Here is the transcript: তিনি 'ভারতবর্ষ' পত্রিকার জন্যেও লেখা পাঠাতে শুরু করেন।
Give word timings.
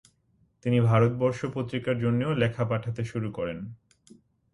তিনি 0.65 0.77
'ভারতবর্ষ' 0.81 1.53
পত্রিকার 1.53 1.95
জন্যেও 1.99 2.31
লেখা 2.33 2.63
পাঠাতে 2.65 3.01
শুরু 3.05 3.29
করেন। 3.31 3.59